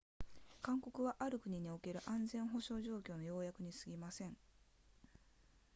[0.63, 4.35] 勧告はある国における安全保障状況の要約にすぎません